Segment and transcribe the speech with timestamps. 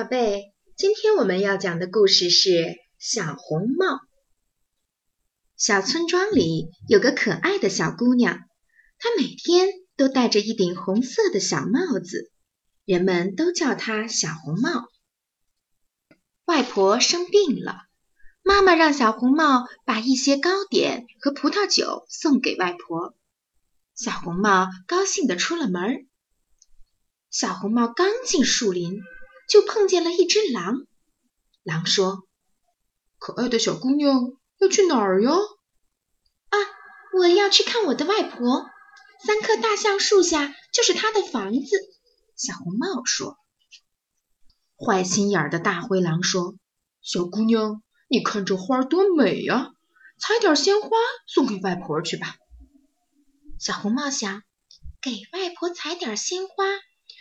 [0.00, 2.48] 宝贝，今天我们要讲的故事是
[2.98, 3.96] 《小红帽》。
[5.58, 8.38] 小村庄里有个可爱的小姑娘，
[8.98, 9.68] 她每天
[9.98, 12.32] 都戴着一顶红色的小帽子，
[12.86, 14.88] 人们都叫她小红帽。
[16.46, 17.82] 外婆生病了，
[18.42, 23.14] 妈妈让小红帽把一些糕点和葡萄酒送给外婆。
[23.94, 26.08] 小红帽高兴地出了门。
[27.28, 28.98] 小红帽刚进树林，
[29.50, 30.86] 就碰见了一只狼。
[31.64, 32.22] 狼说
[33.18, 35.32] ：“可爱的小姑娘，要去哪儿呀
[36.50, 36.56] ？”“啊，
[37.18, 38.64] 我要去看我的外婆。
[39.26, 41.76] 三棵大橡树下就是她的房子。”
[42.36, 43.36] 小红帽说。
[44.78, 46.54] 坏心眼的大灰狼说
[47.02, 49.72] ：“小姑娘，你看这花多美呀，
[50.18, 50.88] 采点鲜花
[51.26, 52.36] 送给外婆去吧。”
[53.58, 54.42] 小红帽想，
[55.02, 56.64] 给外婆采点鲜花。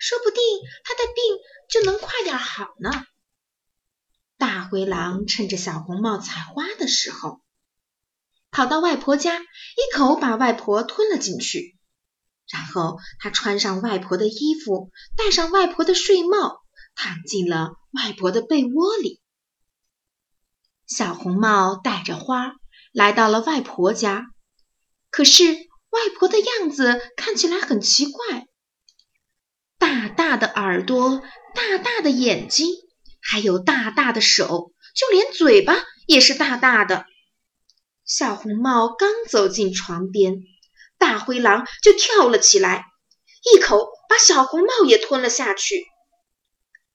[0.00, 0.42] 说不定
[0.82, 1.22] 他的病
[1.68, 2.90] 就能快点好呢。
[4.38, 7.42] 大灰狼趁着小红帽采花的时候，
[8.50, 11.76] 跑到外婆家，一口把外婆吞了进去。
[12.50, 16.62] 然后他穿上外婆的衣服，戴上外婆的睡帽，
[16.96, 19.20] 躺进了外婆的被窝里。
[20.86, 22.54] 小红帽带着花
[22.92, 24.26] 来到了外婆家，
[25.10, 28.48] 可是外婆的样子看起来很奇怪。
[29.90, 31.20] 大大的耳朵，
[31.52, 32.68] 大大的眼睛，
[33.20, 37.06] 还有大大的手，就连嘴巴也是大大的。
[38.04, 40.44] 小红帽刚走进床边，
[40.96, 42.84] 大灰狼就跳了起来，
[43.52, 45.84] 一口把小红帽也吞了下去。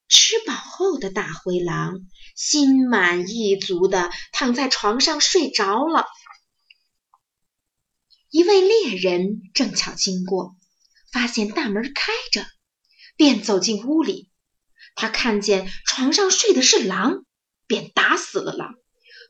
[0.08, 1.96] 吃饱后的大灰狼
[2.34, 6.06] 心满意足地躺在床上睡着了。
[8.30, 10.56] 一位猎人正巧经过，
[11.12, 12.46] 发现大门开着。
[13.16, 14.30] 便走进屋里，
[14.96, 17.26] 他看见床上睡的是狼，
[17.68, 18.76] 便打死了狼，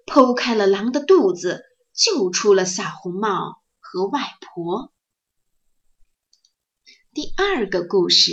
[0.05, 4.91] 剖开了狼的肚子，救出了小红帽和外婆。
[7.13, 8.31] 第二个故事：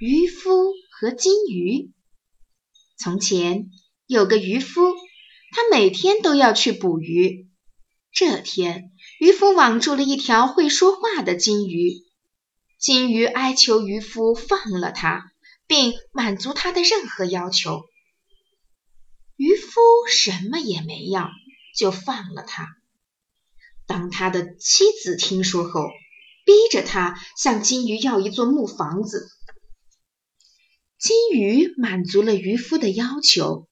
[0.00, 1.92] 渔夫和金鱼。
[2.96, 3.70] 从前
[4.06, 4.80] 有个渔夫，
[5.50, 7.50] 他每天都要去捕鱼。
[8.12, 11.92] 这天，渔夫网住了一条会说话的金鱼。
[12.84, 15.32] 金鱼哀求渔夫放了他，
[15.66, 17.86] 并满足他的任何要求。
[19.36, 21.30] 渔夫什么也没要，
[21.74, 22.68] 就放了他。
[23.86, 25.88] 当他的妻子听说后，
[26.44, 29.30] 逼着他向金鱼要一座木房子。
[30.98, 33.66] 金鱼满足了渔夫的要求。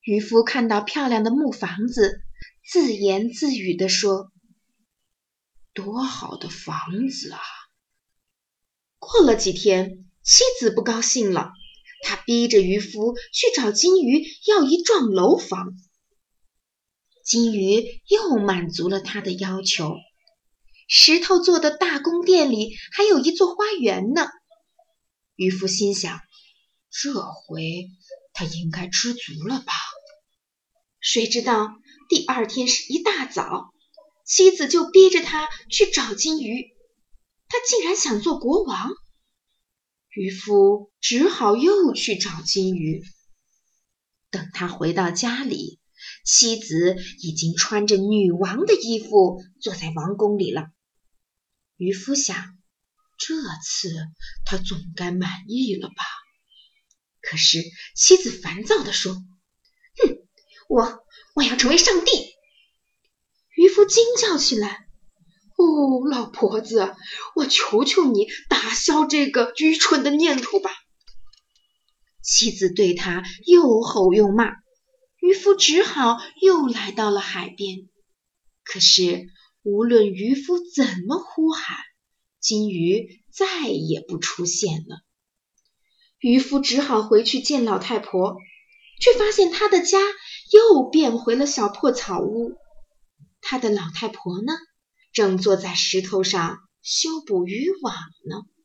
[0.00, 2.22] 渔夫看到漂亮的木房子，
[2.66, 4.32] 自言自语地说
[5.74, 7.40] ：“多好的房子啊！”
[8.98, 11.52] 过了几天，妻子不高兴了，
[12.02, 15.74] 她逼着渔夫去找金鱼要一幢楼房。
[17.24, 19.96] 金鱼又满足了他的要求，
[20.88, 24.28] 石头做的大宫殿里还有一座花园呢。
[25.36, 26.20] 渔夫心想，
[26.90, 27.90] 这回
[28.32, 29.72] 他应该知足了吧？
[31.00, 31.68] 谁知道
[32.08, 33.72] 第二天是一大早，
[34.26, 36.74] 妻子就逼着他去找金鱼。
[37.48, 38.90] 他竟然想做国王，
[40.10, 43.02] 渔夫只好又去找金鱼。
[44.30, 45.80] 等他回到家里，
[46.24, 50.68] 妻子已经穿着女王的衣服坐在王宫里了。
[51.76, 52.58] 渔夫想，
[53.18, 53.94] 这次
[54.44, 55.94] 他总该满意了吧？
[57.20, 57.62] 可是
[57.94, 59.14] 妻子烦躁地说
[60.02, 60.28] ：“哼，
[60.68, 61.04] 我
[61.34, 62.10] 我要成为上帝！”
[63.56, 64.87] 渔夫惊叫起来。
[65.58, 66.94] 哦，老婆子，
[67.34, 70.70] 我求求你打消这个愚蠢的念头吧！
[72.22, 74.52] 妻子对他又吼又骂，
[75.18, 77.88] 渔夫只好又来到了海边。
[78.62, 79.26] 可是
[79.64, 81.76] 无论渔夫怎么呼喊，
[82.38, 85.00] 金鱼再也不出现了。
[86.20, 88.36] 渔夫只好回去见老太婆，
[89.00, 89.98] 却发现他的家
[90.52, 92.56] 又变回了小破草屋。
[93.40, 94.52] 他的老太婆呢？
[95.12, 98.57] 正坐在石头上修补渔网呢。